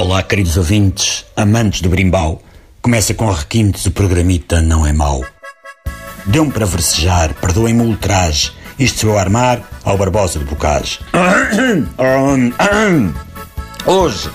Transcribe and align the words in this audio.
Olá, 0.00 0.22
queridos 0.22 0.56
ouvintes, 0.56 1.24
amantes 1.34 1.80
do 1.80 1.88
brimbau. 1.88 2.40
Começa 2.80 3.12
com 3.14 3.28
requintes, 3.32 3.84
o 3.84 3.90
programita 3.90 4.62
não 4.62 4.86
é 4.86 4.92
mau. 4.92 5.24
Deu-me 6.24 6.52
para 6.52 6.64
versejar, 6.64 7.34
perdoem-me 7.34 7.82
o 7.82 7.86
ultraje. 7.86 8.52
Isto 8.78 9.00
se 9.00 9.06
eu 9.06 9.18
armar 9.18 9.60
ao 9.82 9.98
Barbosa 9.98 10.38
de 10.38 10.44
Bocage. 10.44 11.00
Hoje, 13.84 14.30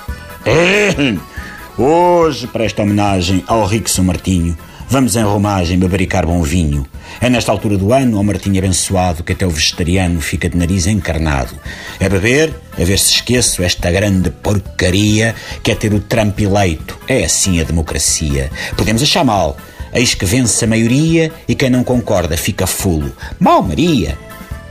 hoje, 1.78 2.48
para 2.48 2.66
esta 2.66 2.82
homenagem 2.82 3.42
ao 3.48 3.66
rico 3.66 3.90
São 3.90 4.04
Martinho, 4.04 4.58
vamos 4.90 5.16
em 5.16 5.24
romagem 5.24 5.80
bebericar 5.80 6.26
bom 6.26 6.42
vinho. 6.42 6.86
É 7.22 7.30
nesta 7.30 7.52
altura 7.52 7.78
do 7.78 7.94
ano, 7.94 8.18
ao 8.18 8.24
Martinho 8.24 8.58
abençoado, 8.58 9.24
que 9.24 9.34
até 9.34 9.46
o 9.46 9.50
vegetariano 9.50 10.20
fica 10.22 10.50
de 10.50 10.58
nariz 10.58 10.88
encarnado. 10.88 11.56
É 12.00 12.10
beber, 12.10 12.54
a 12.80 12.84
ver 12.84 13.00
se 13.00 13.14
esqueço 13.14 13.64
esta 13.64 13.92
grande 13.92 14.30
porcaria 14.30 15.36
que 15.62 15.72
é 15.72 15.76
ter 15.76 15.94
o 15.94 16.00
Trump 16.00 16.40
eleito. 16.40 16.98
É 17.08 17.24
assim 17.24 17.60
a 17.60 17.64
democracia. 17.64 18.52
Podemos 18.76 19.02
achar 19.02 19.24
mal. 19.24 19.58
Eis 19.94 20.16
que 20.16 20.26
vence 20.26 20.66
a 20.66 20.68
maioria 20.68 21.32
e 21.48 21.54
quem 21.54 21.70
não 21.70 21.84
concorda 21.84 22.36
fica 22.36 22.66
fulo. 22.66 23.12
Mal 23.40 23.62
Maria! 23.62 24.18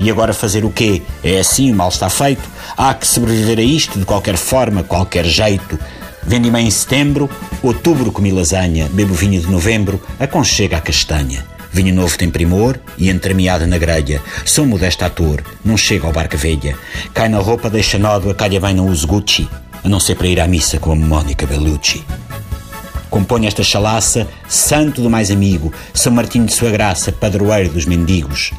E 0.01 0.11
agora 0.11 0.35
fazer 0.35 0.65
o 0.65 0.71
quê? 0.71 1.01
É 1.23 1.39
assim, 1.39 1.71
o 1.71 1.77
mal 1.77 1.89
está 1.89 2.11
feito. 2.11 2.43
Há 2.77 2.93
que 2.93 3.07
sobreviver 3.07 3.61
a 3.61 3.63
isto 3.63 4.01
de 4.01 4.05
qualquer 4.05 4.37
forma, 4.37 4.83
qualquer 4.83 5.25
jeito. 5.25 5.79
Vendi-me 6.25 6.61
em 6.61 6.71
setembro, 6.71 7.29
outubro 7.63 8.13
comi 8.13 8.31
lasanha, 8.31 8.89
bebo 8.93 9.15
vinho 9.15 9.41
de 9.41 9.51
novembro, 9.51 10.01
aconchega 10.19 10.77
a 10.77 10.81
castanha. 10.81 11.45
Vinho 11.73 11.95
novo 11.95 12.19
tem 12.19 12.31
primor 12.31 12.79
e 12.99 13.09
entremeada 13.09 13.67
na 13.67 13.79
grelha. 13.79 14.21
Sou 14.45 14.67
modesto 14.67 15.05
ator, 15.05 15.43
não 15.65 15.77
chego 15.77 16.07
ao 16.07 16.13
barca 16.13 16.37
velha. 16.37 16.77
Cai 17.15 17.29
na 17.29 17.39
roupa, 17.39 17.71
deixa 17.71 17.99
nódoa, 17.99 18.35
calha 18.35 18.61
bem, 18.61 18.75
não 18.75 18.89
uso 18.89 19.07
Gucci. 19.07 19.49
A 19.83 19.89
não 19.89 19.99
ser 19.99 20.17
para 20.17 20.27
ir 20.27 20.39
à 20.39 20.47
missa 20.47 20.79
com 20.79 20.93
a 20.93 20.97
Mónica 20.97 21.47
Bellucci. 21.47 22.05
Compõe 23.09 23.47
esta 23.47 23.63
chalaça, 23.63 24.29
santo 24.49 25.03
do 25.03 25.11
mais 25.11 25.31
amigo, 25.31 25.73
São 25.93 26.13
Martinho 26.13 26.47
de 26.47 26.55
sua 26.55 26.71
graça, 26.71 27.11
padroeiro 27.11 27.71
dos 27.71 27.85
mendigos. 27.85 28.53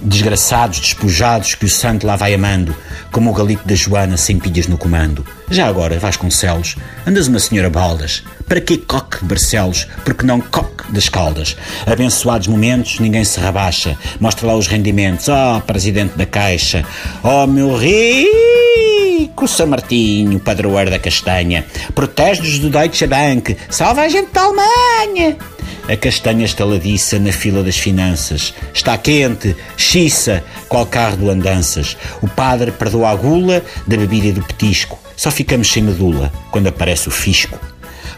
Desgraçados, 0.00 0.80
despojados, 0.80 1.54
que 1.54 1.64
o 1.64 1.68
santo 1.68 2.06
lá 2.06 2.16
vai 2.16 2.34
amando, 2.34 2.76
como 3.10 3.30
o 3.30 3.34
galito 3.34 3.66
da 3.66 3.74
Joana 3.74 4.16
sem 4.16 4.38
pilhas 4.38 4.66
no 4.66 4.78
comando. 4.78 5.24
Já 5.50 5.66
agora, 5.66 5.98
Vasconcelos, 5.98 6.76
andas 7.06 7.26
uma 7.26 7.38
senhora 7.38 7.70
baldas. 7.70 8.22
Para 8.46 8.60
que 8.60 8.78
coque 8.78 9.24
Barcelos? 9.24 9.86
Porque 10.04 10.24
não 10.24 10.40
coque 10.40 10.90
das 10.90 11.08
caldas. 11.08 11.56
Abençoados 11.86 12.46
momentos, 12.46 12.98
ninguém 12.98 13.24
se 13.24 13.38
rebaixa. 13.38 13.96
Mostra 14.18 14.46
lá 14.46 14.56
os 14.56 14.66
rendimentos. 14.66 15.26
Oh, 15.28 15.60
presidente 15.60 16.16
da 16.16 16.24
Caixa. 16.24 16.84
Oh, 17.22 17.46
meu 17.46 17.76
rico 17.76 19.46
São 19.46 19.66
Martinho, 19.66 20.40
padroeiro 20.40 20.90
da 20.90 20.98
castanha. 20.98 21.64
Protege-nos 21.94 22.58
do 22.58 22.70
Deutsche 22.70 23.06
Bank. 23.06 23.56
Salva 23.68 24.02
a 24.02 24.08
gente 24.08 24.32
da 24.32 24.42
Alemanha. 24.42 25.36
A 25.88 25.96
castanha 25.96 26.44
estaladiça 26.44 27.18
na 27.18 27.32
fila 27.32 27.62
das 27.62 27.78
finanças. 27.78 28.52
Está 28.74 28.98
quente, 28.98 29.56
xiça, 29.74 30.44
qual 30.68 30.84
carro 30.84 31.16
do 31.16 31.30
andanças. 31.30 31.96
O 32.20 32.28
padre 32.28 32.70
perdoa 32.70 33.08
a 33.08 33.14
gula 33.14 33.64
da 33.86 33.96
bebida 33.96 34.26
e 34.26 34.32
do 34.32 34.42
petisco. 34.42 34.98
Só 35.16 35.30
ficamos 35.30 35.72
sem 35.72 35.82
medula 35.82 36.30
quando 36.50 36.66
aparece 36.66 37.08
o 37.08 37.10
fisco. 37.10 37.58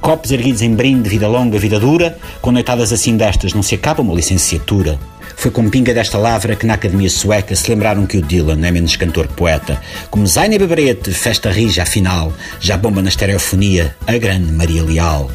Copos 0.00 0.32
erguidos 0.32 0.62
em 0.62 0.74
brinde, 0.74 1.08
vida 1.08 1.28
longa, 1.28 1.58
vida 1.58 1.78
dura, 1.78 2.18
com 2.40 2.50
noitadas 2.50 2.92
assim 2.92 3.16
destas 3.16 3.54
não 3.54 3.62
se 3.62 3.76
acaba 3.76 4.02
uma 4.02 4.14
licenciatura. 4.14 4.98
Foi 5.36 5.50
com 5.50 5.70
pinga 5.70 5.94
desta 5.94 6.18
lavra 6.18 6.56
que 6.56 6.66
na 6.66 6.74
Academia 6.74 7.08
Sueca 7.08 7.54
se 7.54 7.70
lembraram 7.70 8.04
que 8.04 8.18
o 8.18 8.22
Dylan 8.22 8.66
é 8.66 8.70
menos 8.70 8.96
cantor-poeta. 8.96 9.80
Como 10.10 10.26
Zaine 10.26 10.58
Beberete, 10.58 11.12
festa 11.12 11.50
rija 11.50 11.84
afinal, 11.84 12.32
já 12.58 12.76
bomba 12.76 13.00
na 13.00 13.08
estereofonia, 13.08 13.94
a 14.06 14.18
grande 14.18 14.52
Maria 14.52 14.82
Leal. 14.82 15.30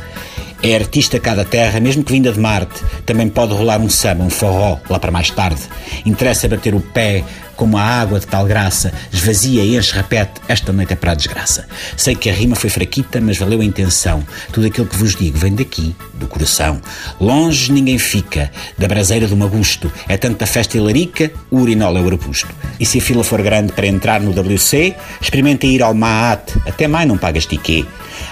É 0.65 0.75
artista 0.75 1.19
cada 1.19 1.45
terra, 1.45 1.79
mesmo 1.79 2.03
que 2.03 2.11
vinda 2.11 2.31
de 2.31 2.39
Marte. 2.39 2.83
Também 3.05 3.29
pode 3.29 3.53
rolar 3.53 3.79
um 3.79 3.87
samba, 3.87 4.23
um 4.23 4.31
forró, 4.31 4.79
lá 4.89 4.97
para 4.97 5.11
mais 5.11 5.29
tarde. 5.29 5.61
Interessa 6.03 6.47
bater 6.47 6.73
o 6.73 6.81
pé 6.81 7.23
como 7.55 7.77
a 7.77 7.83
água 7.83 8.19
de 8.19 8.27
tal 8.27 8.45
graça, 8.45 8.91
esvazia 9.11 9.63
e 9.63 9.77
enche 9.77 9.93
repete, 9.93 10.41
esta 10.47 10.71
noite 10.73 10.93
é 10.93 10.95
para 10.95 11.11
a 11.11 11.15
desgraça. 11.15 11.67
Sei 11.95 12.15
que 12.15 12.29
a 12.29 12.33
rima 12.33 12.55
foi 12.55 12.69
fraquita, 12.69 13.21
mas 13.21 13.37
valeu 13.37 13.61
a 13.61 13.65
intenção. 13.65 14.25
Tudo 14.51 14.67
aquilo 14.67 14.87
que 14.87 14.97
vos 14.97 15.15
digo 15.15 15.37
vem 15.37 15.55
daqui, 15.55 15.95
do 16.13 16.27
coração. 16.27 16.81
Longe 17.19 17.71
ninguém 17.71 17.97
fica, 17.97 18.51
da 18.77 18.87
braseira 18.87 19.27
do 19.27 19.37
magusto. 19.37 19.91
É 20.07 20.17
tanta 20.17 20.45
festa 20.45 20.77
e 20.77 20.79
larica, 20.79 21.31
o 21.49 21.59
urinol 21.59 21.97
é 21.97 22.01
o 22.01 22.07
arbusto. 22.07 22.53
E 22.79 22.85
se 22.85 22.97
a 22.97 23.01
fila 23.01 23.23
for 23.23 23.41
grande 23.41 23.71
para 23.71 23.87
entrar 23.87 24.19
no 24.19 24.31
WC, 24.31 24.95
experimenta 25.21 25.65
ir 25.65 25.81
ao 25.81 25.93
Maat, 25.93 26.51
até 26.65 26.87
mais 26.87 27.07
não 27.07 27.17
pagas 27.17 27.45
tiquê. 27.45 27.85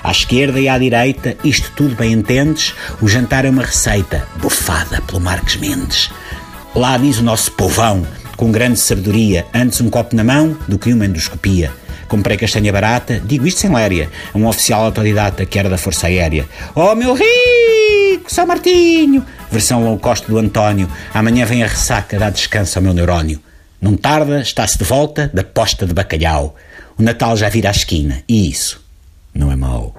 À 0.04 0.12
esquerda 0.12 0.60
e 0.60 0.68
à 0.68 0.78
direita, 0.78 1.38
isto 1.44 1.72
tudo 1.76 1.96
bem 1.96 2.14
o 3.02 3.08
jantar 3.08 3.46
é 3.46 3.50
uma 3.50 3.64
receita, 3.64 4.26
bufada 4.38 5.02
pelo 5.02 5.20
Marques 5.20 5.58
Mendes. 5.58 6.10
Lá 6.74 6.98
diz 6.98 7.20
o 7.20 7.24
nosso 7.24 7.52
povão, 7.52 8.06
com 8.38 8.52
grande 8.52 8.80
sabedoria, 8.80 9.46
antes 9.54 9.82
um 9.82 9.90
copo 9.90 10.16
na 10.16 10.24
mão 10.24 10.58
do 10.68 10.80
que 10.80 10.94
uma 10.94 11.06
endoscopia. 11.06 11.72
Comprei 12.08 12.38
castanha 12.38 12.72
barata, 12.72 13.20
digo 13.20 13.46
isto 13.46 13.62
sem 13.62 13.74
léria, 13.74 14.10
a 14.34 14.38
um 14.38 14.48
oficial 14.48 14.86
autodidata 14.86 15.46
que 15.46 15.60
era 15.60 15.70
da 15.70 15.78
Força 15.78 16.08
Aérea. 16.08 16.48
Oh, 16.74 16.96
meu 16.96 17.14
rico, 17.14 18.32
São 18.32 18.46
Martinho! 18.46 19.26
Versão 19.52 19.84
low 19.84 20.00
cost 20.00 20.28
do 20.28 20.38
António. 20.38 20.90
Amanhã 21.14 21.46
vem 21.46 21.64
a 21.64 21.68
ressaca, 21.68 22.18
dá 22.18 22.30
descanso 22.30 22.80
ao 22.80 22.84
meu 22.84 22.94
neurónio. 22.94 23.40
Não 23.82 23.98
tarda, 23.98 24.42
está-se 24.42 24.78
de 24.78 24.84
volta 24.84 25.30
da 25.34 25.44
posta 25.44 25.86
de 25.86 25.94
bacalhau. 25.94 26.56
O 26.98 27.04
Natal 27.04 27.36
já 27.36 27.50
vira 27.50 27.70
à 27.70 27.72
esquina, 27.72 28.24
e 28.30 28.50
isso 28.50 28.82
não 29.34 29.52
é 29.52 29.56
mau. 29.56 29.96